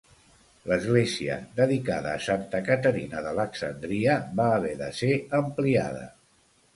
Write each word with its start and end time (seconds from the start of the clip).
L'església, 0.69 1.33
dedicada 1.59 2.13
a 2.13 2.21
Santa 2.27 2.61
Caterina 2.69 3.21
d'Alexandria, 3.25 4.15
va 4.39 4.47
haver 4.55 4.73
de 4.81 4.89
ser 5.01 5.11
ampliada. 5.41 6.03